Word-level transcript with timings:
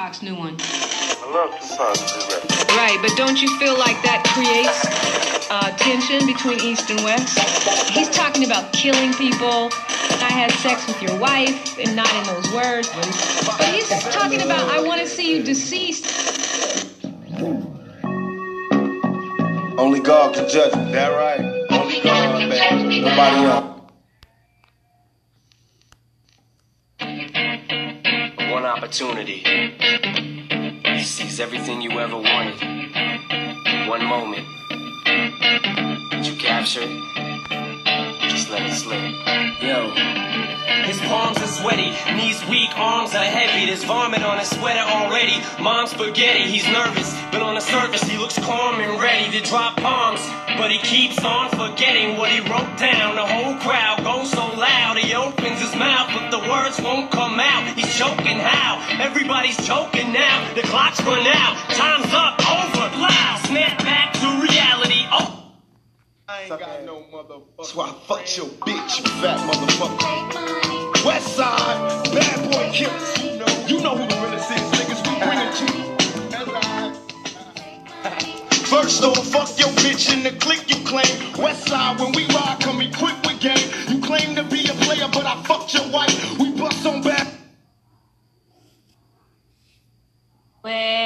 Tupac's 0.00 0.22
new 0.22 0.34
one. 0.34 0.56
I 0.58 1.30
love 1.30 1.60
Tupac's 1.60 2.00
new 2.16 2.34
record. 2.34 2.72
Right, 2.74 2.98
but 3.02 3.14
don't 3.18 3.42
you 3.42 3.54
feel 3.58 3.78
like 3.78 4.00
that 4.02 4.24
creates 4.32 5.50
uh, 5.50 5.76
tension 5.76 6.26
between 6.26 6.58
East 6.60 6.88
and 6.88 7.04
West? 7.04 7.38
He's 7.90 8.08
talking 8.08 8.46
about 8.46 8.72
killing 8.72 9.12
people. 9.12 9.68
I 10.24 10.30
had 10.32 10.50
sex 10.52 10.86
with 10.86 11.02
your 11.02 11.18
wife, 11.18 11.78
and 11.78 11.94
not 11.94 12.10
in 12.14 12.24
those 12.32 12.50
words. 12.54 12.88
But 13.44 13.62
he's 13.74 13.90
talking 14.04 14.40
about, 14.40 14.70
I 14.70 14.80
want 14.80 15.02
to 15.02 15.06
see 15.06 15.36
you 15.36 15.42
deceased. 15.42 16.06
Only 19.76 20.00
God 20.00 20.34
can 20.34 20.48
judge 20.48 20.74
me. 20.76 20.92
That 20.92 21.10
right. 21.10 21.40
Only 21.70 22.00
God, 22.00 22.48
man. 22.48 23.02
Nobody 23.02 23.44
else. 23.44 23.69
Opportunity. 28.90 29.44
Seize 31.04 31.38
everything 31.38 31.80
you 31.80 31.92
ever 32.00 32.16
wanted. 32.16 32.58
One 33.88 34.04
moment. 34.04 34.44
Did 36.10 36.26
you 36.26 36.34
capture 36.34 36.80
it? 36.82 38.30
Just 38.30 38.50
let 38.50 38.66
it 38.66 38.74
slip. 38.74 38.98
Yo. 39.62 39.94
His 40.90 40.98
palms 41.02 41.38
are 41.38 41.46
sweaty, 41.46 41.94
knees 42.16 42.44
weak, 42.50 42.76
arms 42.76 43.14
are 43.14 43.22
heavy. 43.22 43.66
There's 43.66 43.84
vomit 43.84 44.24
on 44.24 44.40
his 44.40 44.50
sweater 44.50 44.80
already. 44.80 45.38
Mom's 45.62 45.92
spaghetti, 45.92 46.50
he's 46.50 46.66
nervous, 46.66 47.14
but 47.30 47.42
on 47.42 47.54
the 47.54 47.60
surface 47.60 48.02
he 48.02 48.18
looks 48.18 48.40
calm 48.40 48.80
and 48.80 49.00
ready 49.00 49.30
to 49.38 49.48
drop 49.48 49.76
bombs. 49.76 50.20
But 50.58 50.72
he 50.72 50.78
keeps 50.78 51.24
on 51.24 51.50
forgetting 51.50 52.16
what 52.16 52.32
he 52.32 52.40
wrote 52.40 52.76
down. 52.76 53.14
The 53.14 53.24
whole 53.24 53.54
crowd 53.60 54.02
goes 54.02 54.34
words 56.70 56.82
won't 56.82 57.10
come 57.10 57.40
out. 57.40 57.76
He's 57.76 57.96
choking 57.96 58.38
how? 58.38 58.84
Everybody's 59.00 59.56
choking 59.66 60.12
now. 60.12 60.54
The 60.54 60.62
clock's 60.62 61.00
run 61.02 61.26
out, 61.26 61.56
time's 61.70 62.12
up, 62.12 62.38
over, 62.40 62.96
loud. 62.98 63.40
Snap 63.46 63.78
back 63.78 64.12
to 64.14 64.26
reality. 64.42 65.06
Oh. 65.10 65.52
I 66.28 66.42
ain't 66.42 66.48
got 66.48 66.84
no 66.84 67.04
motherfucker. 67.12 67.42
That's 67.58 67.74
why 67.74 67.88
I 67.88 67.92
fucked 68.06 68.36
your 68.36 68.46
bitch, 68.46 68.98
you 68.98 69.10
fat 69.20 69.38
motherfucker. 69.48 71.04
West 71.04 71.36
side, 71.36 72.14
bad 72.14 72.50
boy 72.50 72.70
killers. 72.72 73.70
You 73.70 73.80
know, 73.80 73.96
who 73.96 74.06
the 74.06 74.16
realest 74.20 74.50
is, 74.50 74.79
off, 78.98 79.26
fuck 79.28 79.58
your 79.58 79.68
bitch 79.84 80.12
in 80.12 80.22
the 80.24 80.32
clique 80.40 80.68
you 80.68 80.84
claim. 80.84 81.32
West 81.38 81.68
side, 81.68 82.00
when 82.00 82.12
we 82.12 82.26
ride, 82.26 82.58
come 82.60 82.80
equipped 82.80 83.26
with 83.26 83.40
game. 83.40 83.68
You 83.88 84.00
claim 84.02 84.34
to 84.34 84.42
be 84.44 84.66
a 84.68 84.74
player, 84.84 85.08
but 85.12 85.24
I 85.26 85.42
fucked 85.44 85.72
your 85.74 85.88
wife. 85.90 86.38
We 86.38 86.50
bust 86.52 86.84
on 86.86 87.02
back. 87.02 87.28
Well, 90.64 90.99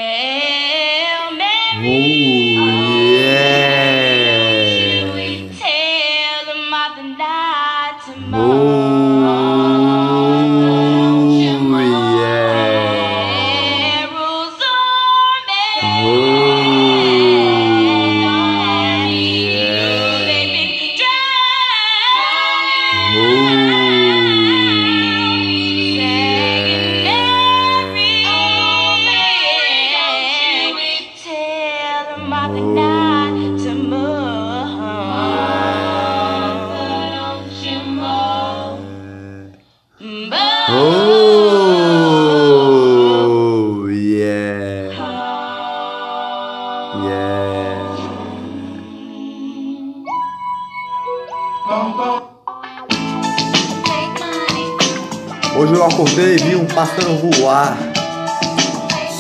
acordei 55.94 56.34
e 56.34 56.38
vi 56.38 56.56
um 56.56 56.64
pássaro 56.64 57.16
voar. 57.16 57.78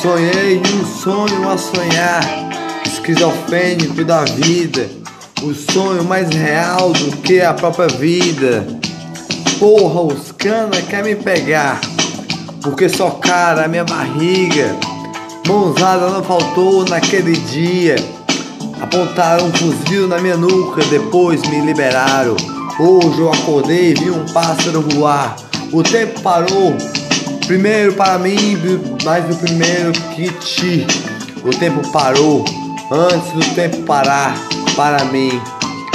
Sonhei 0.02 0.60
um 0.74 0.84
sonho 0.84 1.48
a 1.48 1.56
sonhar, 1.56 2.20
esquizofrênico 2.84 4.04
da 4.04 4.24
vida, 4.24 4.88
o 5.40 5.54
sonho 5.54 6.02
mais 6.02 6.28
real 6.30 6.92
do 6.92 7.16
que 7.18 7.40
a 7.40 7.54
própria 7.54 7.86
vida. 7.86 8.66
Porra, 9.60 10.00
os 10.02 10.32
cana 10.32 10.82
quer 10.82 11.04
me 11.04 11.14
pegar, 11.14 11.80
porque 12.60 12.88
só 12.88 13.10
cara 13.10 13.66
a 13.66 13.68
minha 13.68 13.84
barriga. 13.84 14.74
Mãozada 15.46 16.10
não 16.10 16.24
faltou 16.24 16.84
naquele 16.86 17.36
dia. 17.36 17.96
Apontaram 18.80 19.46
um 19.46 19.52
fuzil 19.52 20.08
na 20.08 20.18
minha 20.18 20.36
nuca, 20.36 20.82
depois 20.86 21.40
me 21.42 21.60
liberaram. 21.60 22.34
Hoje 22.80 23.20
eu 23.20 23.32
acordei 23.32 23.92
e 23.92 23.94
vi 23.94 24.10
um 24.10 24.26
pássaro 24.32 24.82
voar. 24.82 25.36
O 25.74 25.82
tempo 25.82 26.20
parou, 26.20 26.72
primeiro 27.48 27.94
para 27.94 28.16
mim, 28.16 28.56
mas 29.02 29.24
o 29.28 29.36
primeiro 29.40 29.90
que 30.14 30.30
ti. 30.34 30.86
O 31.42 31.50
tempo 31.50 31.82
parou, 31.90 32.44
antes 32.92 33.32
do 33.32 33.54
tempo 33.56 33.82
parar 33.82 34.36
para 34.76 35.04
mim. 35.06 35.42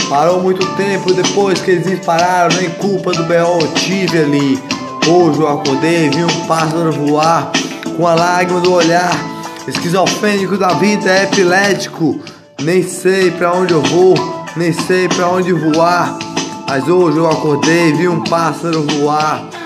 Parou 0.09 0.41
muito 0.41 0.65
tempo 0.75 1.13
depois 1.13 1.61
que 1.61 1.71
eles 1.71 2.05
pararam, 2.05 2.53
nem 2.57 2.69
culpa 2.71 3.13
do 3.13 3.23
B.O. 3.23 3.59
tive 3.75 4.17
ali. 4.17 4.59
Hoje 5.07 5.39
eu 5.39 5.47
acordei 5.47 6.09
vi 6.09 6.25
um 6.25 6.45
pássaro 6.45 6.91
voar, 6.91 7.49
com 7.95 8.05
a 8.05 8.15
lágrima 8.15 8.59
do 8.59 8.73
olhar. 8.73 9.17
Esquizofrênico 9.65 10.57
da 10.57 10.73
vida 10.73 11.09
é 11.09 11.23
epilético. 11.23 12.19
Nem 12.61 12.83
sei 12.83 13.31
pra 13.31 13.53
onde 13.53 13.73
eu 13.73 13.81
vou, 13.81 14.13
nem 14.57 14.73
sei 14.73 15.07
pra 15.07 15.29
onde 15.29 15.53
voar. 15.53 16.19
Mas 16.67 16.85
hoje 16.85 17.17
eu 17.17 17.31
acordei 17.31 17.93
vi 17.93 18.09
um 18.09 18.21
pássaro 18.25 18.83
voar. 18.83 19.58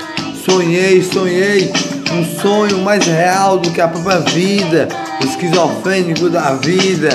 Sonhei, 0.46 1.02
sonhei, 1.02 1.72
um 2.12 2.42
sonho 2.42 2.80
mais 2.80 3.06
real 3.06 3.60
do 3.60 3.72
que 3.72 3.80
a 3.80 3.88
própria 3.88 4.20
vida. 4.20 4.90
Esquizofrênico 5.24 6.30
da 6.30 6.56
vida, 6.56 7.10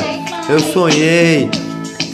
eu 0.48 0.58
sonhei. 0.58 1.50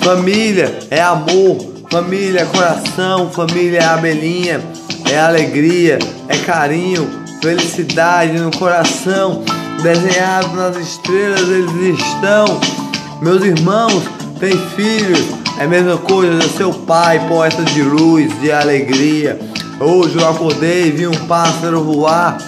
Família 0.02 0.76
é 0.90 1.00
amor, 1.00 1.56
família 1.88 2.40
é 2.40 2.44
coração, 2.46 3.30
família 3.30 3.78
é 3.78 3.84
abelhinha, 3.84 4.60
é 5.08 5.18
alegria, 5.18 6.00
é 6.28 6.36
carinho, 6.38 7.08
felicidade 7.40 8.36
no 8.38 8.50
coração. 8.50 9.44
Desenhado 9.84 10.56
nas 10.56 10.76
estrelas 10.76 11.42
eles 11.42 12.00
estão. 12.00 12.60
Meus 13.22 13.44
irmãos 13.44 14.02
têm 14.40 14.58
filhos, 14.74 15.24
é 15.58 15.64
a 15.64 15.68
mesma 15.68 15.96
coisa 15.96 16.42
seu 16.56 16.72
pai, 16.72 17.24
poeta 17.28 17.62
de 17.62 17.82
luz, 17.82 18.32
de 18.40 18.50
alegria. 18.50 19.38
Hoje 19.80 20.16
eu 20.16 20.28
acordei 20.28 20.86
e 20.86 20.90
vi 20.92 21.06
um 21.06 21.26
pássaro 21.26 21.82
voar 21.82 22.38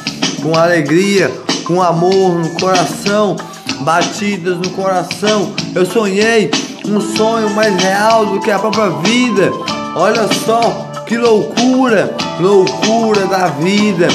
com 0.42 0.56
alegria, 0.56 1.28
com 1.64 1.82
amor 1.82 2.38
no 2.38 2.50
coração, 2.50 3.36
batidas 3.80 4.58
no 4.58 4.70
coração. 4.70 5.52
Eu 5.74 5.84
sonhei 5.84 6.50
um 6.86 7.00
sonho 7.00 7.50
mais 7.50 7.74
real 7.82 8.26
do 8.26 8.40
que 8.40 8.50
a 8.50 8.58
própria 8.58 8.90
vida. 8.90 9.50
Olha 9.96 10.28
só 10.44 10.86
que 11.04 11.16
loucura, 11.16 12.14
loucura 12.38 13.26
da 13.26 13.48
vida, 13.48 14.06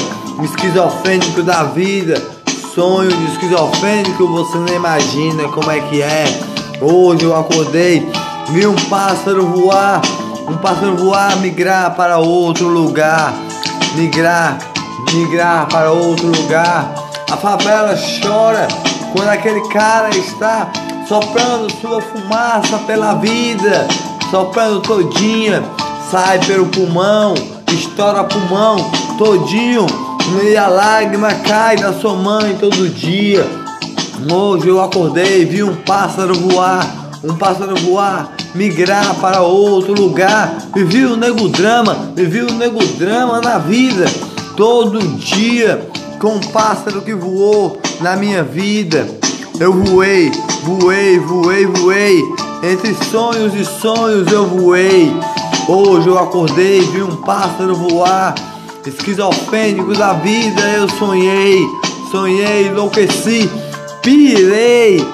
esquizofrênico 0.42 1.42
da 1.42 1.64
vida. 1.64 2.20
Sonho 2.74 3.10
de 3.14 3.32
esquizofrênico, 3.32 4.26
você 4.26 4.56
não 4.56 4.74
imagina 4.74 5.44
como 5.48 5.70
é 5.70 5.80
que 5.80 6.00
é. 6.00 6.24
Hoje 6.80 7.24
eu 7.24 7.36
acordei, 7.36 8.10
vi 8.48 8.66
um 8.66 8.74
pássaro 8.88 9.46
voar, 9.46 10.00
um 10.48 10.56
pássaro 10.56 10.96
voar, 10.96 11.36
migrar 11.38 11.94
para 11.94 12.18
outro 12.18 12.68
lugar, 12.68 13.32
migrar, 13.94 14.58
migrar 15.12 15.66
para 15.68 15.90
outro 15.90 16.26
lugar. 16.26 16.92
A 17.30 17.36
favela 17.36 17.96
chora 18.20 18.68
quando 19.12 19.28
aquele 19.28 19.60
cara 19.68 20.10
está 20.10 20.70
soprando 21.06 21.70
sua 21.80 22.00
fumaça 22.00 22.78
pela 22.78 23.14
vida, 23.14 23.86
soprando 24.30 24.80
todinha, 24.80 25.62
sai 26.10 26.38
pelo 26.40 26.66
pulmão, 26.66 27.34
estoura 27.72 28.24
pulmão 28.24 28.76
todinho, 29.18 29.86
e 30.42 30.56
a 30.56 30.68
lágrima 30.68 31.34
cai 31.34 31.76
da 31.76 31.92
sua 31.92 32.14
mãe 32.14 32.56
todo 32.58 32.88
dia. 32.88 33.46
Hoje 34.30 34.68
eu 34.68 34.80
acordei 34.80 35.42
e 35.42 35.44
vi 35.44 35.62
um 35.62 35.74
pássaro 35.74 36.34
voar, 36.34 36.86
um 37.24 37.34
pássaro 37.36 37.74
voar, 37.76 38.32
migrar 38.54 39.14
para 39.16 39.42
outro 39.42 39.94
lugar. 39.94 40.56
Vivi 40.74 41.04
o 41.04 41.16
nego 41.16 41.48
drama, 41.48 42.12
vivi 42.14 42.40
o 42.40 42.52
nego 42.52 42.84
drama 42.98 43.40
na 43.40 43.58
vida, 43.58 44.04
todo 44.56 45.00
dia 45.18 45.88
com 46.18 46.36
um 46.36 46.40
pássaro 46.40 47.02
que 47.02 47.14
voou, 47.14 47.80
na 48.00 48.16
minha 48.16 48.44
vida. 48.44 49.08
Eu 49.58 49.72
voei, 49.72 50.30
voei, 50.62 51.18
voei, 51.18 51.66
voei. 51.66 52.22
Entre 52.62 52.94
sonhos 53.10 53.54
e 53.54 53.64
sonhos 53.64 54.30
eu 54.30 54.46
voei. 54.46 55.12
Hoje 55.68 56.08
eu 56.08 56.18
acordei, 56.18 56.80
vi 56.80 57.02
um 57.02 57.16
pássaro 57.16 57.74
voar. 57.74 58.34
Esquizofrênico 58.86 59.94
da 59.94 60.12
vida 60.12 60.62
eu 60.76 60.88
sonhei. 60.90 61.66
Sonhei, 62.10 62.68
enlouqueci, 62.68 63.50
pirei. 64.00 65.04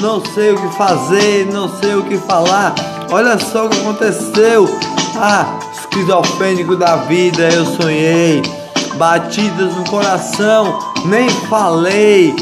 Não 0.00 0.22
sei 0.34 0.52
o 0.52 0.56
que 0.56 0.76
fazer, 0.76 1.46
não 1.52 1.68
sei 1.80 1.94
o 1.94 2.02
que 2.04 2.18
falar. 2.18 2.74
Olha 3.10 3.38
só 3.38 3.66
o 3.66 3.70
que 3.70 3.80
aconteceu. 3.80 4.68
Ah, 5.16 5.58
esquizofrênico 5.72 6.76
da 6.76 6.96
vida 6.96 7.48
eu 7.50 7.64
sonhei. 7.64 8.42
Batidas 8.96 9.74
no 9.74 9.84
coração, 9.84 10.78
nem 11.06 11.28
falei. 11.48 12.34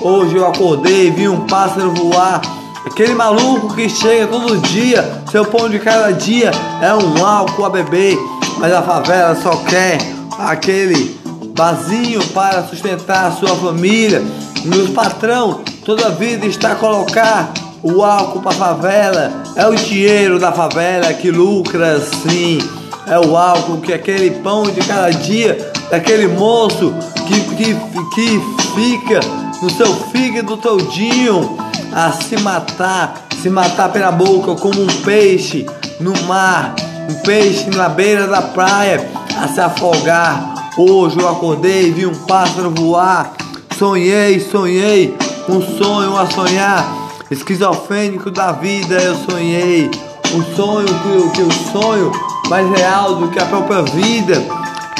Hoje 0.00 0.36
eu 0.36 0.46
acordei, 0.46 1.10
vi 1.10 1.28
um 1.28 1.46
pássaro 1.46 1.92
voar. 1.92 2.40
Aquele 2.86 3.14
maluco 3.14 3.74
que 3.74 3.88
chega 3.88 4.26
todo 4.26 4.56
dia, 4.68 5.22
seu 5.30 5.44
pão 5.44 5.68
de 5.68 5.78
cada 5.78 6.12
dia 6.12 6.50
é 6.80 6.94
um 6.94 7.24
álcool 7.24 7.66
a 7.66 7.70
beber. 7.70 8.18
Mas 8.58 8.72
a 8.72 8.82
favela 8.82 9.34
só 9.42 9.56
quer 9.56 9.98
aquele 10.38 11.18
vasinho 11.54 12.24
para 12.28 12.62
sustentar 12.64 13.26
a 13.26 13.32
sua 13.32 13.54
família. 13.56 14.22
Meus 14.64 14.90
patrão, 14.90 15.62
toda 15.84 16.10
vida 16.10 16.46
está 16.46 16.72
a 16.72 16.74
colocar 16.74 17.52
o 17.82 18.04
álcool 18.04 18.42
para 18.42 18.52
favela. 18.52 19.42
É 19.56 19.66
o 19.66 19.74
dinheiro 19.74 20.38
da 20.38 20.52
favela 20.52 21.12
que 21.14 21.30
lucra 21.30 21.98
sim. 22.00 22.58
É 23.06 23.18
o 23.18 23.36
álcool 23.36 23.80
que 23.80 23.92
aquele 23.92 24.30
pão 24.42 24.64
de 24.64 24.80
cada 24.80 25.10
dia, 25.10 25.72
daquele 25.90 26.28
moço 26.28 26.92
que, 27.26 27.40
que, 27.56 27.74
que 28.14 28.40
fica 28.74 29.20
no 29.62 29.70
seu 29.70 29.94
fígado 30.10 30.56
todinho 30.58 31.56
a 31.92 32.12
se 32.12 32.36
matar, 32.38 33.26
se 33.42 33.48
matar 33.48 33.90
pela 33.90 34.12
boca 34.12 34.54
como 34.54 34.82
um 34.82 35.02
peixe 35.02 35.66
no 35.98 36.12
mar, 36.24 36.74
um 37.08 37.14
peixe 37.22 37.70
na 37.70 37.88
beira 37.88 38.26
da 38.26 38.42
praia 38.42 39.08
a 39.42 39.48
se 39.48 39.60
afogar. 39.60 40.54
Hoje 40.76 41.18
eu 41.18 41.28
acordei, 41.28 41.90
vi 41.90 42.06
um 42.06 42.14
pássaro 42.14 42.70
voar, 42.70 43.32
sonhei, 43.80 44.38
sonhei, 44.38 45.16
um 45.48 45.62
sonho 45.62 46.14
a 46.14 46.30
sonhar, 46.30 46.86
esquizofrênico 47.30 48.30
da 48.30 48.52
vida 48.52 49.00
eu 49.00 49.16
sonhei, 49.16 49.90
um 50.34 50.54
sonho 50.54 50.86
que, 50.86 51.30
que 51.30 51.42
o 51.42 51.50
sonho 51.72 52.12
mais 52.50 52.68
real 52.76 53.16
do 53.16 53.28
que 53.28 53.38
a 53.38 53.46
própria 53.46 53.80
vida. 53.80 54.44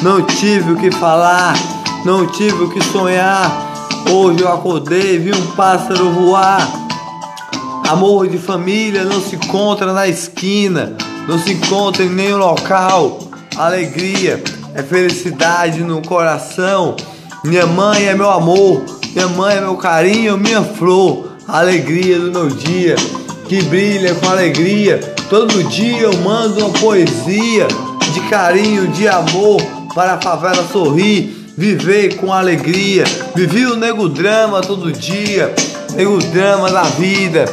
Não 0.00 0.22
tive 0.22 0.72
o 0.72 0.76
que 0.76 0.90
falar, 0.92 1.54
não 2.06 2.26
tive 2.26 2.64
o 2.64 2.70
que 2.70 2.82
sonhar. 2.84 3.52
Hoje 4.10 4.40
eu 4.40 4.50
acordei, 4.50 5.18
vi 5.18 5.34
um 5.34 5.46
pássaro 5.48 6.10
voar. 6.12 6.66
Amor 7.86 8.28
de 8.28 8.38
família 8.38 9.04
não 9.04 9.20
se 9.20 9.36
encontra 9.36 9.92
na 9.92 10.08
esquina, 10.08 10.96
não 11.28 11.38
se 11.38 11.52
encontra 11.52 12.02
em 12.02 12.08
nenhum 12.08 12.38
local. 12.38 13.18
Alegria 13.58 14.42
é 14.74 14.82
felicidade 14.82 15.82
no 15.82 16.00
coração. 16.00 16.96
Minha 17.44 17.66
mãe 17.66 18.06
é 18.06 18.14
meu 18.14 18.30
amor, 18.30 18.84
minha 19.14 19.28
mãe 19.28 19.56
é 19.56 19.60
meu 19.60 19.76
carinho, 19.76 20.36
minha 20.36 20.62
flor. 20.62 21.30
Alegria 21.48 22.18
do 22.18 22.30
meu 22.30 22.48
dia 22.48 22.94
que 23.48 23.62
brilha 23.62 24.14
com 24.14 24.28
alegria. 24.28 25.00
Todo 25.28 25.64
dia 25.64 26.02
eu 26.02 26.16
mando 26.18 26.60
uma 26.60 26.78
poesia 26.78 27.66
de 28.12 28.20
carinho, 28.28 28.86
de 28.88 29.08
amor 29.08 29.60
para 29.94 30.14
a 30.14 30.20
favela 30.20 30.64
sorrir 30.72 31.40
viver 31.60 32.16
com 32.16 32.32
alegria. 32.32 33.04
Vivi 33.34 33.66
o 33.66 33.76
nego 33.76 34.08
drama 34.08 34.62
todo 34.62 34.90
dia, 34.90 35.54
nego 35.94 36.16
drama 36.18 36.70
da 36.70 36.84
vida, 36.84 37.44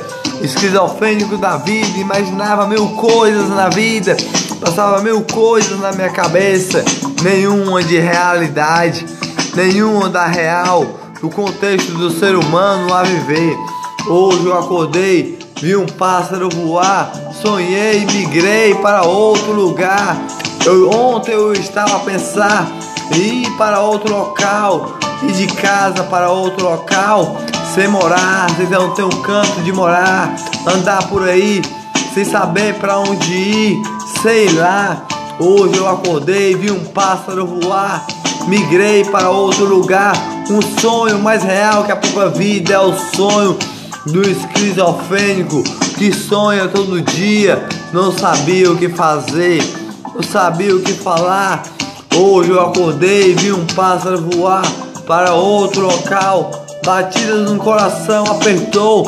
esquizofrênico 0.42 1.38
da 1.38 1.58
vida. 1.58 1.98
Imaginava 1.98 2.68
mil 2.68 2.88
coisas 2.90 3.50
na 3.50 3.68
vida, 3.68 4.16
passava 4.62 5.02
mil 5.02 5.22
coisas 5.24 5.78
na 5.80 5.92
minha 5.92 6.10
cabeça, 6.10 6.86
nenhuma 7.22 7.84
de 7.84 7.98
realidade, 7.98 9.06
nenhuma 9.58 10.08
da 10.08 10.28
real, 10.28 10.86
do 11.20 11.30
contexto 11.32 11.92
do 11.94 12.12
ser 12.12 12.36
humano 12.36 12.94
a 12.94 13.02
viver. 13.02 13.58
Hoje 14.08 14.46
eu 14.46 14.56
acordei, 14.56 15.40
vi 15.60 15.76
um 15.76 15.88
pássaro 15.88 16.48
voar, 16.48 17.12
sonhei, 17.42 18.06
migrei 18.06 18.76
para 18.76 19.02
outro 19.02 19.52
lugar. 19.54 20.16
Eu, 20.64 20.92
ontem 20.92 21.32
eu 21.32 21.54
estava 21.54 21.96
a 21.96 22.00
pensar 22.02 22.68
ir 23.16 23.50
para 23.58 23.82
outro 23.82 24.16
local, 24.16 24.96
ir 25.24 25.32
de 25.32 25.48
casa 25.48 26.04
para 26.04 26.30
outro 26.30 26.64
local, 26.64 27.38
sem 27.74 27.88
morar, 27.88 28.48
sem 28.56 28.70
não 28.70 28.94
ter 28.94 29.06
um 29.06 29.22
canto 29.24 29.60
de 29.64 29.74
morar, 29.74 30.36
andar 30.68 31.08
por 31.08 31.28
aí, 31.28 31.64
sem 32.14 32.24
saber 32.24 32.76
para 32.76 33.00
onde 33.00 33.34
ir, 33.34 33.82
sei 34.22 34.54
lá. 34.54 35.04
Hoje 35.40 35.78
eu 35.78 35.88
acordei, 35.88 36.56
vi 36.56 36.70
um 36.70 36.84
pássaro 36.86 37.48
voar, 37.48 38.06
migrei 38.48 39.04
para 39.06 39.30
outro 39.30 39.66
lugar, 39.66 40.14
um 40.50 40.62
sonho 40.80 41.20
mais 41.20 41.44
real 41.44 41.84
que 41.84 41.92
a 41.92 41.96
própria 41.96 42.30
vida 42.30 42.74
é 42.74 42.80
o 42.80 42.94
sonho 43.16 43.58
do 44.06 44.22
esquizofrênico 44.22 45.64
que 45.98 46.14
sonha 46.14 46.68
todo 46.68 47.02
dia, 47.02 47.68
não 47.92 48.12
sabia 48.12 48.72
o 48.72 48.78
que 48.78 48.90
fazer, 48.90 49.62
não 50.14 50.24
sabia 50.24 50.76
o 50.76 50.82
que 50.82 50.94
falar 50.94 51.64
Hoje 52.20 52.50
eu 52.50 52.60
acordei 52.60 53.30
e 53.30 53.34
vi 53.36 53.52
um 53.52 53.64
pássaro 53.68 54.20
voar 54.20 54.64
para 55.06 55.36
outro 55.36 55.82
local. 55.82 56.66
Batidas 56.84 57.48
no 57.48 57.60
coração 57.60 58.26
apertou. 58.26 59.06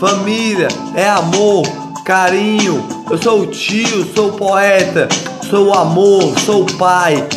Família 0.00 0.68
é 0.94 1.06
amor, 1.06 1.66
carinho. 2.02 2.82
Eu 3.10 3.18
sou 3.18 3.42
o 3.42 3.46
tio, 3.46 4.06
sou 4.14 4.30
o 4.30 4.32
poeta, 4.32 5.06
sou 5.50 5.66
o 5.66 5.74
amor, 5.74 6.32
sou 6.46 6.62
o 6.62 6.76
pai, 6.78 7.28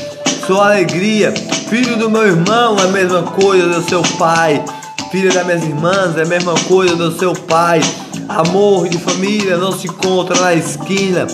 sou 0.50 0.62
a 0.62 0.72
alegria. 0.72 1.32
Filho 1.70 1.96
do 1.96 2.10
meu 2.10 2.26
irmão 2.26 2.76
é 2.80 2.82
a 2.82 2.88
mesma 2.88 3.22
coisa 3.22 3.68
do 3.68 3.88
seu 3.88 4.02
pai. 4.18 4.66
Filha 5.12 5.32
das 5.32 5.46
minhas 5.46 5.62
irmãs 5.62 6.18
é 6.18 6.24
a 6.24 6.26
mesma 6.26 6.56
coisa 6.68 6.96
do 6.96 7.16
seu 7.20 7.34
pai. 7.34 7.80
Amor 8.28 8.90
de 8.90 8.98
família 8.98 9.58
não 9.58 9.72
se 9.72 9.86
encontra 9.86 10.42
na 10.42 10.56
esquina. 10.56 11.28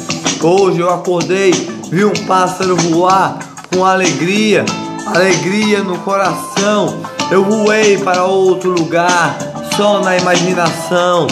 Hoje 0.43 0.81
eu 0.81 0.93
acordei, 0.93 1.53
vi 1.89 2.03
um 2.03 2.11
pássaro 2.27 2.75
voar 2.75 3.39
com 3.73 3.85
alegria, 3.85 4.65
alegria 5.05 5.81
no 5.81 5.97
coração. 5.99 6.99
Eu 7.31 7.45
voei 7.45 7.97
para 7.97 8.25
outro 8.25 8.71
lugar, 8.71 9.37
só 9.77 10.01
na 10.01 10.17
imaginação. 10.17 11.25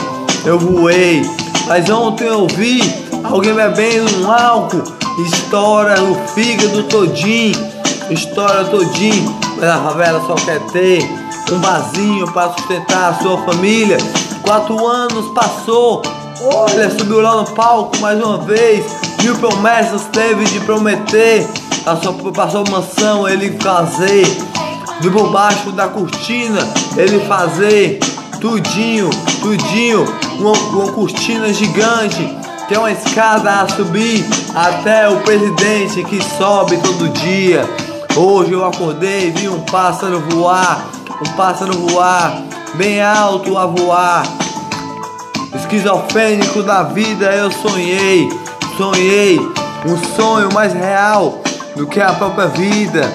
Eu 0.45 0.57
voei, 0.57 1.21
mas 1.67 1.89
ontem 1.89 2.27
eu 2.27 2.47
vi 2.47 2.79
alguém 3.25 3.53
bebendo 3.53 4.21
um 4.21 4.31
álcool, 4.31 4.83
estoura 5.25 6.01
o 6.01 6.15
fígado 6.29 6.83
todinho, 6.83 7.72
estoura 8.09 8.65
todinho. 8.65 9.35
Mas 9.57 9.69
a 9.69 9.77
favela 9.77 10.21
só 10.25 10.35
quer 10.35 10.59
ter 10.71 11.03
um 11.51 11.59
vasinho 11.59 12.31
para 12.31 12.53
sustentar 12.53 13.11
a 13.11 13.13
sua 13.21 13.37
família. 13.43 13.97
Quatro 14.41 14.85
anos 14.85 15.31
passou, 15.33 16.01
olha, 16.41 16.89
subiu 16.89 17.21
lá 17.21 17.37
no 17.37 17.45
palco 17.51 17.97
mais 17.99 18.21
uma 18.21 18.39
vez. 18.39 18.85
Mil 19.21 19.35
promessas 19.37 20.03
teve 20.11 20.43
de 20.45 20.59
prometer 20.61 21.47
passou, 21.83 22.13
passou 22.31 22.63
mansão, 22.69 23.27
ele 23.27 23.57
fazer, 23.59 24.25
de 25.01 25.09
por 25.09 25.31
baixo 25.31 25.71
da 25.71 25.87
cortina, 25.87 26.59
ele 26.95 27.19
fazer, 27.25 27.99
tudinho, 28.39 29.09
tudinho, 29.41 30.05
uma, 30.39 30.51
uma 30.51 30.91
cortina 30.91 31.53
gigante, 31.53 32.37
tem 32.67 32.77
uma 32.77 32.91
escada 32.91 33.61
a 33.61 33.69
subir 33.69 34.25
até 34.55 35.09
o 35.09 35.17
presidente 35.21 36.03
que 36.03 36.21
sobe 36.37 36.77
todo 36.77 37.09
dia. 37.09 37.63
Hoje 38.15 38.51
eu 38.51 38.63
acordei, 38.63 39.31
vi 39.31 39.49
um 39.49 39.59
pássaro 39.61 40.19
voar, 40.29 40.85
um 41.19 41.31
pássaro 41.31 41.73
voar, 41.73 42.43
bem 42.75 43.01
alto 43.01 43.57
a 43.57 43.65
voar. 43.65 44.23
Esquizofrênico 45.55 46.61
da 46.61 46.83
vida 46.83 47.25
eu 47.33 47.51
sonhei, 47.51 48.29
sonhei, 48.77 49.39
um 49.83 49.97
sonho 50.15 50.53
mais 50.53 50.73
real 50.73 51.41
do 51.75 51.87
que 51.87 51.99
a 51.99 52.13
própria 52.13 52.49
vida. 52.49 53.11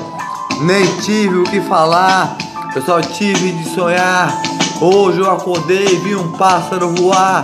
Nem 0.62 0.84
tive 1.02 1.36
o 1.36 1.44
que 1.44 1.60
falar, 1.60 2.36
eu 2.74 2.82
só 2.82 3.00
tive 3.00 3.52
de 3.52 3.72
sonhar. 3.72 4.42
Hoje 4.80 5.20
eu 5.20 5.30
acordei 5.30 5.86
e 5.86 5.96
vi 5.96 6.16
um 6.16 6.32
pássaro 6.32 6.92
voar. 6.96 7.42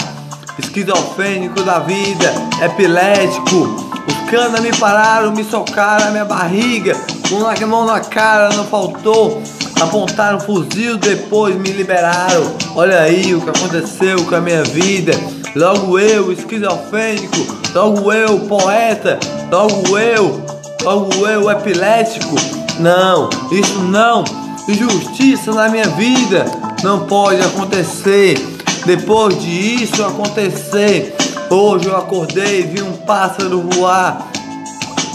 Esquizofrênico 0.58 1.62
da 1.62 1.78
vida, 1.78 2.34
epilético. 2.60 3.76
Os 4.08 4.28
canas 4.28 4.60
me 4.60 4.74
pararam, 4.76 5.30
me 5.30 5.44
socaram 5.44 6.06
na 6.06 6.10
minha 6.10 6.24
barriga. 6.24 7.13
Mão 7.30 7.40
na 7.40 7.66
mão 7.66 7.86
na 7.86 8.00
cara, 8.00 8.54
não 8.54 8.64
faltou. 8.64 9.42
Apontaram 9.80 10.36
um 10.36 10.40
fuzil, 10.40 10.96
depois 10.96 11.56
me 11.56 11.70
liberaram. 11.70 12.54
Olha 12.76 13.00
aí 13.00 13.34
o 13.34 13.40
que 13.40 13.50
aconteceu 13.50 14.24
com 14.24 14.34
a 14.34 14.40
minha 14.40 14.62
vida. 14.62 15.12
Logo 15.56 15.98
eu, 15.98 16.32
esquizofrênico. 16.32 17.36
Logo 17.74 18.12
eu, 18.12 18.40
poeta. 18.40 19.18
Logo 19.50 19.98
eu, 19.98 20.44
logo 20.82 21.26
eu 21.26 21.50
epilético. 21.50 22.36
Não, 22.78 23.30
isso 23.50 23.78
não. 23.80 24.24
injustiça 24.68 25.52
na 25.52 25.68
minha 25.68 25.88
vida 25.88 26.44
não 26.82 27.06
pode 27.06 27.40
acontecer. 27.40 28.38
Depois 28.84 29.40
de 29.40 29.82
isso 29.82 30.04
acontecer, 30.04 31.16
hoje 31.48 31.86
eu 31.86 31.96
acordei 31.96 32.60
e 32.60 32.62
vi 32.62 32.82
um 32.82 32.92
pássaro 32.92 33.62
voar 33.62 34.26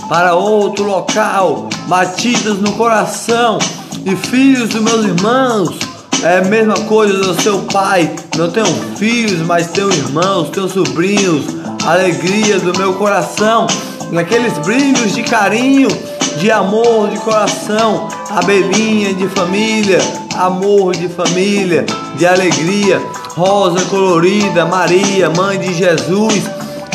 para 0.10 0.34
outro 0.34 0.86
local, 0.86 1.70
batidas 1.90 2.60
no 2.60 2.72
coração 2.74 3.58
e 4.06 4.16
filhos 4.16 4.70
dos 4.70 4.82
meus 4.82 5.06
irmãos. 5.06 5.80
É 6.22 6.38
a 6.38 6.44
mesma 6.44 6.76
coisa 6.82 7.18
do 7.18 7.42
seu 7.42 7.60
pai. 7.64 8.14
Não 8.38 8.52
tenho 8.52 8.68
filhos, 8.96 9.40
mas 9.48 9.68
tenho 9.72 9.92
irmãos, 9.92 10.50
tenho 10.50 10.70
sobrinhos. 10.70 11.46
Alegria 11.84 12.60
do 12.60 12.78
meu 12.78 12.94
coração, 12.94 13.66
naqueles 14.12 14.54
brilhos 14.60 15.16
de 15.16 15.24
carinho, 15.24 15.88
de 16.38 16.52
amor 16.52 17.10
de 17.10 17.18
coração, 17.18 18.08
abelhinha 18.30 19.14
de 19.14 19.28
família, 19.30 20.00
amor 20.36 20.96
de 20.96 21.08
família, 21.08 21.86
de 22.18 22.28
alegria, 22.28 23.02
rosa 23.30 23.84
colorida, 23.86 24.66
Maria, 24.66 25.30
mãe 25.30 25.58
de 25.58 25.74
Jesus, 25.74 26.44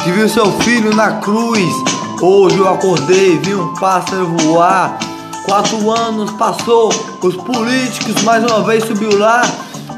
que 0.04 0.12
viu 0.12 0.28
seu 0.28 0.52
filho 0.60 0.94
na 0.94 1.12
cruz. 1.12 1.93
Hoje 2.26 2.56
eu 2.56 2.66
acordei, 2.66 3.36
vi 3.36 3.54
um 3.54 3.74
pássaro 3.74 4.34
voar. 4.38 4.98
Quatro 5.44 5.90
anos 5.90 6.30
passou, 6.30 6.88
os 7.20 7.36
políticos 7.36 8.22
mais 8.22 8.42
uma 8.42 8.62
vez 8.62 8.82
subiu 8.82 9.18
lá, 9.18 9.42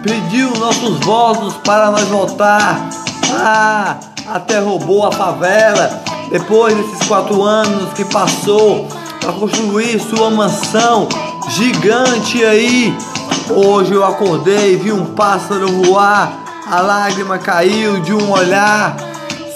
pediu 0.02 0.50
nossos 0.56 0.98
votos 1.04 1.54
para 1.58 1.88
nós 1.92 2.02
voltar. 2.08 2.84
Ah, 3.30 3.98
até 4.26 4.58
roubou 4.58 5.06
a 5.06 5.12
favela. 5.12 6.02
Depois 6.28 6.74
desses 6.74 7.06
quatro 7.06 7.44
anos 7.44 7.92
que 7.92 8.04
passou 8.06 8.88
para 9.20 9.32
construir 9.32 10.00
sua 10.00 10.28
mansão 10.28 11.08
gigante 11.50 12.44
aí, 12.44 12.92
Hoje 13.50 13.92
eu 13.92 14.04
acordei, 14.04 14.76
vi 14.76 14.90
um 14.90 15.14
pássaro 15.14 15.68
voar, 15.68 16.32
a 16.68 16.80
lágrima 16.80 17.38
caiu 17.38 18.00
de 18.00 18.12
um 18.12 18.32
olhar. 18.32 18.96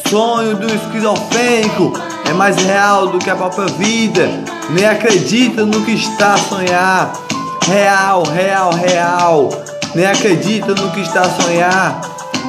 Sonho 0.08 0.56
do 0.56 0.72
esquizofrênico 0.72 2.09
é 2.30 2.32
mais 2.32 2.56
real 2.56 3.08
do 3.08 3.18
que 3.18 3.28
a 3.28 3.36
própria 3.36 3.66
vida. 3.66 4.28
Nem 4.70 4.86
acredita 4.86 5.66
no 5.66 5.84
que 5.84 5.92
está 5.92 6.34
a 6.34 6.38
sonhar. 6.38 7.12
Real, 7.66 8.22
real, 8.22 8.72
real. 8.72 9.50
Nem 9.94 10.06
acredita 10.06 10.74
no 10.74 10.90
que 10.92 11.00
está 11.00 11.22
a 11.22 11.42
sonhar. 11.42 12.00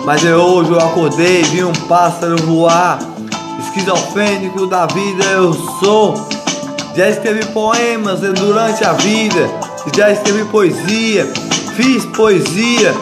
Mas 0.05 0.23
eu, 0.23 0.39
hoje 0.39 0.71
eu 0.71 0.79
acordei, 0.79 1.43
vi 1.43 1.63
um 1.63 1.73
pássaro 1.73 2.37
voar. 2.43 2.99
Esquizofrênico 3.59 4.67
da 4.67 4.85
vida 4.85 5.23
eu 5.25 5.53
sou. 5.53 6.13
Já 6.95 7.09
escrevi 7.09 7.45
poemas 7.47 8.19
durante 8.19 8.83
a 8.83 8.93
vida 8.93 9.71
já 9.95 10.11
escrevi 10.11 10.45
poesia, 10.45 11.25
fiz 11.75 12.05
poesia, 12.05 12.93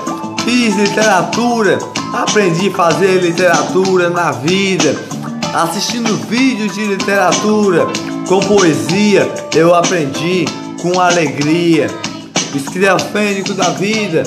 fiz 0.46 0.76
literatura, 0.76 1.78
aprendi 2.14 2.70
a 2.70 2.72
fazer 2.72 3.22
literatura 3.22 4.10
na 4.10 4.32
vida, 4.32 4.96
assistindo 5.54 6.16
vídeos 6.28 6.74
de 6.74 6.86
literatura 6.86 7.88
com 8.28 8.40
poesia, 8.40 9.30
eu 9.56 9.74
aprendi 9.74 10.46
com 10.82 11.00
alegria. 11.00 11.88
Esquizofrênico 12.54 13.54
da 13.54 13.70
vida, 13.70 14.24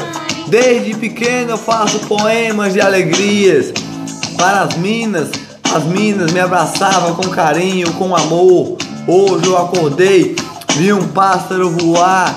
desde 0.46 0.94
pequeno 0.94 1.50
eu 1.50 1.58
faço 1.58 1.98
poemas 2.00 2.72
de 2.72 2.80
alegrias 2.80 3.72
para 4.36 4.62
as 4.62 4.76
minas. 4.76 5.28
As 5.74 5.84
minas 5.84 6.30
me 6.32 6.40
abraçavam 6.40 7.14
com 7.14 7.28
carinho, 7.30 7.92
com 7.94 8.14
amor. 8.14 8.76
Hoje 9.08 9.46
eu 9.46 9.58
acordei 9.58 10.36
Vi 10.76 10.90
um 10.90 11.06
pássaro 11.08 11.70
voar. 11.70 12.34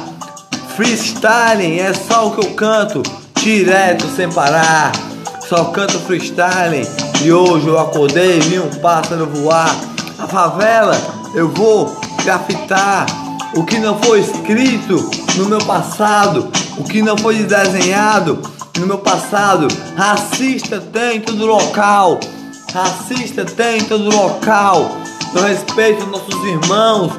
Freestyling 0.75 1.79
é 1.79 1.93
só 1.93 2.27
o 2.27 2.31
que 2.31 2.45
eu 2.45 2.53
canto, 2.53 3.01
direto 3.41 4.05
sem 4.13 4.29
parar. 4.29 4.91
Só 5.47 5.65
canto 5.65 5.97
freestyling 5.99 6.85
e 7.23 7.31
hoje 7.31 7.67
eu 7.67 7.79
acordei, 7.79 8.39
vi 8.39 8.59
um 8.59 8.69
pássaro 8.81 9.25
voar. 9.27 9.73
A 10.19 10.27
favela 10.27 10.95
eu 11.33 11.49
vou 11.49 11.95
grafitar. 12.23 13.05
O 13.55 13.63
que 13.63 13.77
não 13.79 13.97
foi 14.01 14.19
escrito 14.19 15.09
no 15.37 15.45
meu 15.45 15.59
passado, 15.59 16.51
o 16.77 16.83
que 16.83 17.01
não 17.01 17.17
foi 17.17 17.43
desenhado 17.43 18.41
no 18.77 18.87
meu 18.87 18.97
passado. 18.97 19.67
Racista 19.95 20.79
tem 20.79 21.17
em 21.17 21.21
todo 21.21 21.45
local, 21.45 22.19
racista 22.73 23.45
tem 23.45 23.79
em 23.79 23.83
todo 23.85 24.13
local. 24.13 24.91
Eu 25.33 25.43
respeito 25.43 26.05
nossos 26.07 26.35
irmãos, 26.45 27.13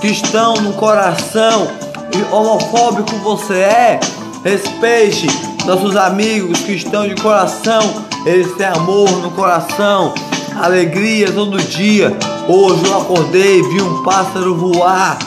que 0.00 0.08
estão 0.08 0.54
no 0.54 0.72
coração 0.72 1.68
e 2.16 2.34
homofóbico 2.34 3.14
você 3.16 3.54
é, 3.54 4.00
respeite 4.42 5.26
nossos 5.66 5.94
amigos 5.94 6.58
que 6.60 6.72
estão 6.72 7.06
de 7.06 7.14
coração, 7.20 7.80
eles 8.26 8.52
têm 8.54 8.66
amor 8.66 9.10
no 9.22 9.30
coração, 9.30 10.12
alegria 10.60 11.32
todo 11.32 11.58
dia. 11.58 12.16
Hoje 12.48 12.84
eu 12.84 13.00
acordei, 13.00 13.62
vi 13.62 13.80
um 13.80 14.02
pássaro 14.02 14.54
voar, 14.54 15.18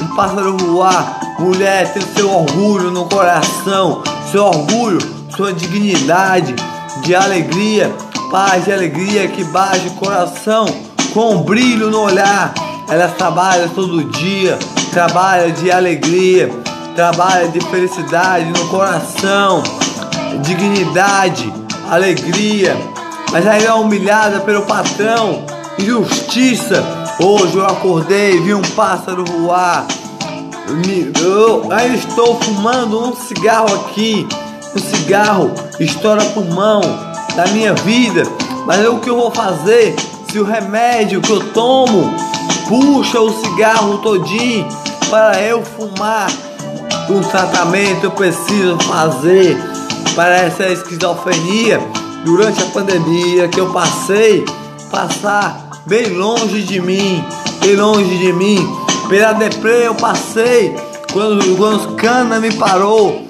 um 0.00 0.14
pássaro 0.14 0.56
voar. 0.56 1.20
Mulher, 1.38 1.92
tem 1.92 2.02
seu 2.16 2.30
orgulho 2.30 2.90
no 2.90 3.04
coração, 3.04 4.02
seu 4.32 4.44
orgulho, 4.44 4.98
sua 5.36 5.52
dignidade, 5.52 6.54
de 7.02 7.14
alegria, 7.14 7.94
paz 8.30 8.66
e 8.66 8.72
alegria 8.72 9.28
que 9.28 9.44
bate 9.44 9.86
o 9.88 9.92
coração 9.92 10.66
com 11.12 11.36
um 11.36 11.42
brilho 11.42 11.90
no 11.90 12.00
olhar. 12.00 12.52
Ela 12.88 13.08
trabalha 13.08 13.68
todo 13.74 14.04
dia, 14.04 14.58
trabalha 14.90 15.52
de 15.52 15.70
alegria, 15.70 16.50
trabalha 16.96 17.48
de 17.48 17.60
felicidade 17.60 18.46
no 18.46 18.68
coração, 18.68 19.62
dignidade, 20.42 21.52
alegria. 21.88 22.76
Mas 23.32 23.46
aí 23.46 23.64
é 23.64 23.72
humilhada 23.72 24.40
pelo 24.40 24.62
patrão, 24.62 25.44
injustiça. 25.78 26.82
Hoje 27.20 27.56
eu 27.56 27.66
acordei, 27.66 28.40
vi 28.40 28.54
um 28.54 28.62
pássaro 28.62 29.24
voar. 29.24 29.86
Eu 31.22 31.72
ainda 31.72 31.96
estou 31.96 32.38
fumando 32.40 33.00
um 33.00 33.16
cigarro 33.16 33.74
aqui. 33.74 34.26
Um 34.74 34.78
cigarro 34.78 35.50
estoura 35.80 36.24
pulmão 36.26 36.80
da 37.34 37.46
minha 37.48 37.74
vida. 37.74 38.22
Mas 38.66 38.86
o 38.86 38.98
que 38.98 39.08
eu 39.08 39.16
vou 39.16 39.30
fazer 39.30 39.96
se 40.30 40.38
o 40.38 40.44
remédio 40.44 41.22
que 41.22 41.32
eu 41.32 41.52
tomo 41.52 42.14
puxa 42.68 43.18
o 43.18 43.32
cigarro 43.32 43.98
todinho 43.98 44.68
para 45.08 45.40
eu 45.40 45.62
fumar. 45.62 46.30
Um 47.08 47.22
tratamento 47.22 48.04
eu 48.04 48.10
preciso 48.10 48.78
fazer 48.80 49.58
para 50.18 50.34
essa 50.38 50.66
esquizofrenia 50.68 51.78
durante 52.24 52.60
a 52.60 52.66
pandemia 52.66 53.46
que 53.46 53.60
eu 53.60 53.72
passei, 53.72 54.44
passar 54.90 55.70
bem 55.86 56.08
longe 56.08 56.62
de 56.62 56.80
mim, 56.80 57.24
bem 57.60 57.76
longe 57.76 58.18
de 58.18 58.32
mim. 58.32 58.58
Pela 59.08 59.34
deprê 59.34 59.86
eu 59.86 59.94
passei 59.94 60.74
quando, 61.12 61.56
quando 61.56 61.94
cana 61.94 62.40
me 62.40 62.52
parou. 62.52 63.28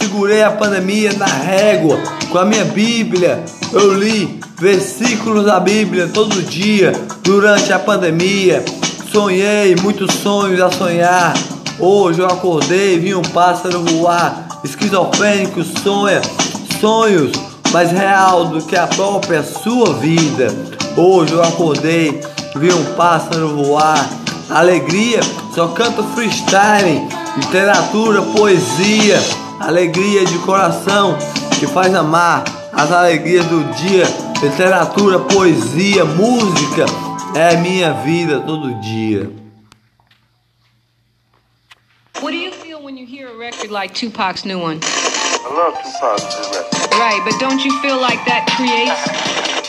Segurei 0.00 0.42
a 0.42 0.50
pandemia 0.50 1.12
na 1.12 1.26
régua 1.26 1.96
com 2.32 2.38
a 2.38 2.44
minha 2.44 2.64
Bíblia. 2.64 3.44
Eu 3.72 3.94
li 3.94 4.40
versículos 4.58 5.44
da 5.44 5.60
Bíblia 5.60 6.10
todo 6.12 6.42
dia 6.42 6.92
durante 7.22 7.72
a 7.72 7.78
pandemia. 7.78 8.64
Sonhei 9.12 9.76
muitos 9.76 10.12
sonhos 10.12 10.60
a 10.60 10.72
sonhar. 10.72 11.34
Hoje 11.78 12.18
eu 12.18 12.26
acordei, 12.26 12.98
vi 12.98 13.14
um 13.14 13.22
pássaro 13.22 13.80
voar. 13.84 14.45
Esquizofrênico 14.66 15.62
sonha 15.62 16.20
sonhos 16.80 17.32
mais 17.72 17.90
real 17.90 18.46
do 18.46 18.62
que 18.62 18.76
a 18.76 18.86
própria 18.86 19.42
sua 19.42 19.94
vida. 19.94 20.48
Hoje 20.96 21.32
eu 21.32 21.42
acordei, 21.42 22.20
vi 22.56 22.72
um 22.72 22.84
pássaro 22.94 23.48
voar. 23.56 24.08
Alegria, 24.50 25.20
só 25.54 25.68
canto 25.68 26.04
freestyle, 26.14 27.08
literatura, 27.36 28.22
poesia, 28.22 29.18
alegria 29.60 30.24
de 30.24 30.38
coração 30.38 31.16
que 31.58 31.66
faz 31.66 31.94
amar 31.94 32.44
as 32.72 32.92
alegrias 32.92 33.44
do 33.46 33.64
dia 33.74 34.06
Literatura, 34.42 35.18
poesia, 35.18 36.04
música 36.04 36.84
é 37.34 37.56
minha 37.56 37.94
vida 37.94 38.38
todo 38.40 38.74
dia. 38.80 39.45
When 42.86 42.96
you 42.96 43.04
hear 43.04 43.26
a 43.26 43.36
record 43.36 43.72
like 43.72 43.92
Tupac's 43.94 44.44
new 44.44 44.60
one? 44.60 44.78
I 44.80 45.50
love 45.50 45.74
Tupac's 45.74 46.22
new 46.22 46.54
record. 46.54 46.94
Right, 46.94 47.20
but 47.26 47.34
don't 47.40 47.58
you 47.64 47.74
feel 47.82 48.00
like 48.00 48.22
that 48.30 48.46
creates 48.54 49.02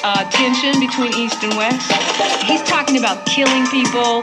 uh, 0.05 0.29
tension 0.29 0.77
between 0.79 1.09
East 1.17 1.41
and 1.41 1.57
West? 1.57 1.81
He's 2.45 2.61
talking 2.61 2.99
about 2.99 3.25
killing 3.25 3.65
people. 3.73 4.21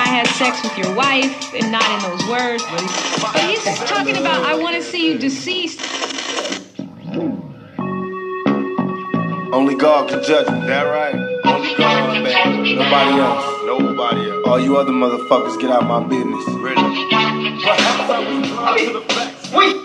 I 0.00 0.08
had 0.08 0.26
sex 0.40 0.62
with 0.64 0.72
your 0.78 0.88
wife, 0.96 1.52
and 1.52 1.70
not 1.70 1.84
in 1.84 2.00
those 2.08 2.24
words. 2.32 2.64
But 3.20 3.44
he's 3.44 3.62
talking 3.84 4.16
about 4.16 4.40
I 4.48 4.56
want 4.56 4.74
to 4.74 4.82
see 4.82 5.12
you 5.12 5.18
deceased. 5.18 5.84
Only 9.52 9.74
God 9.74 10.08
can 10.08 10.24
judge 10.24 10.48
me. 10.48 10.66
That 10.66 10.84
right? 10.88 11.14
Only 11.44 11.76
God, 11.76 12.24
man. 12.24 12.64
Nobody 12.64 13.20
else. 13.20 13.44
Nobody 13.66 14.30
else. 14.30 14.48
All 14.48 14.58
you 14.58 14.78
other 14.78 14.92
motherfuckers 14.92 15.60
get 15.60 15.68
out 15.68 15.84
my 15.84 16.02
business. 16.08 16.48
Ready? 16.56 16.79
Wait. 19.52 19.79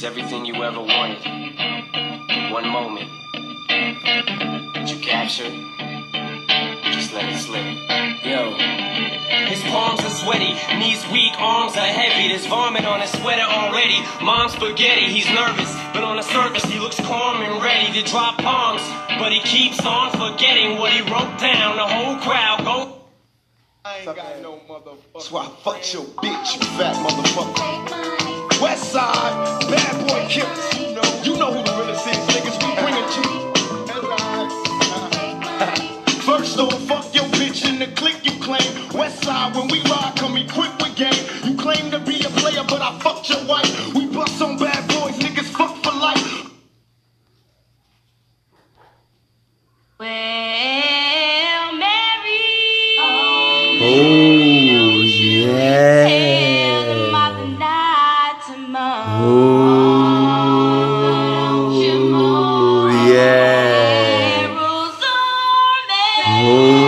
To 0.00 0.06
everything 0.06 0.44
you 0.44 0.54
ever 0.62 0.80
wanted, 0.80 1.18
one 2.52 2.68
moment 2.68 3.08
that 4.74 4.86
you 4.86 4.98
captured, 5.00 5.50
just 6.92 7.12
let 7.12 7.24
it 7.26 7.38
slip. 7.38 7.64
Yo. 8.22 8.54
His 9.48 9.60
palms 9.62 10.00
are 10.04 10.10
sweaty, 10.10 10.54
knees 10.78 11.04
weak, 11.10 11.32
arms 11.38 11.74
are 11.76 11.80
heavy. 11.80 12.28
There's 12.28 12.46
vomit 12.46 12.84
on 12.84 13.00
his 13.00 13.10
sweater 13.10 13.42
already. 13.42 13.98
Mom's 14.22 14.52
spaghetti, 14.52 15.06
he's 15.06 15.26
nervous, 15.30 15.74
but 15.92 16.04
on 16.04 16.16
the 16.16 16.22
surface 16.22 16.64
he 16.64 16.78
looks 16.78 17.00
calm 17.00 17.42
and 17.42 17.60
ready 17.62 17.92
to 18.00 18.08
drop 18.08 18.38
bombs. 18.38 18.82
But 19.18 19.32
he 19.32 19.40
keeps 19.40 19.84
on 19.84 20.12
forgetting 20.12 20.78
what 20.78 20.92
he 20.92 21.00
wrote 21.10 21.40
down. 21.40 21.76
The 21.76 21.86
whole 21.86 22.18
crowd 22.18 22.64
go. 22.64 23.02
I 23.84 23.98
ain't 23.98 24.06
got 24.06 24.42
no 24.42 24.60
motherfucker. 24.68 24.98
That's 25.14 25.32
why 25.32 25.46
I 25.46 25.48
fucked 25.64 25.92
your 25.92 26.04
bitch, 26.04 26.54
you 26.54 26.66
fat 26.78 26.94
motherfucker. 26.96 28.47
West 28.60 28.90
side, 28.92 29.70
bad 29.70 30.08
boy 30.08 30.26
killers. 30.28 30.78
You 30.78 30.94
know, 30.94 31.22
you 31.22 31.36
know 31.36 31.52
who 31.52 31.67
Senhor. 66.38 66.87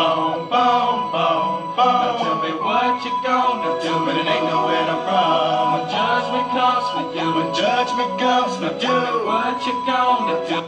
Boom, 0.00 0.48
boom, 0.48 1.12
boom, 1.12 1.40
boom, 1.42 1.76
boom. 1.76 1.94
Now 2.00 2.16
tell 2.24 2.38
me 2.44 2.52
what 2.64 3.04
you 3.04 3.12
gonna 3.28 3.72
do, 3.84 3.92
but 4.04 4.14
it 4.20 4.26
ain't 4.34 4.46
nowhere 4.48 4.84
to 4.90 4.96
run. 5.08 5.66
When 5.72 5.84
judgment 5.96 6.46
comes 6.56 6.86
for 6.92 7.04
you, 7.16 7.26
when 7.36 7.48
judgment 7.62 8.12
comes 8.22 8.52
for 8.56 8.64
you, 8.64 8.80
tell 8.80 9.00
me 9.06 9.12
what 9.28 9.56
you 9.66 9.74
gonna 9.90 10.36
do. 10.48 10.60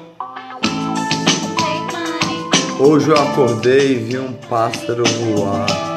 Hoje 2.79 3.11
eu 3.11 3.17
acordei 3.17 3.93
e 3.93 3.99
vi 3.99 4.19
um 4.19 4.33
pássaro 4.33 5.05
voar. 5.05 5.92